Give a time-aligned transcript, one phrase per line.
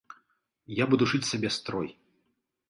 [0.83, 1.93] Я буду шыць сабе строй!